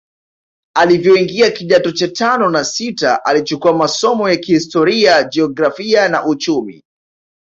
Alivyoingia 0.75 1.51
kidato 1.51 1.91
cha 1.91 2.07
tano 2.07 2.49
na 2.49 2.63
sita 2.63 3.25
alichukua 3.25 3.73
masomo 3.73 4.29
ya 4.29 4.35
historia 4.35 5.23
jiografia 5.23 6.09
na 6.09 6.25
uchumi 6.25 6.83